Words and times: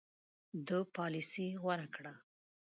ده 0.67 0.79
پالیسي 0.95 1.45
غوره 1.61 1.87
کړه. 1.95 2.13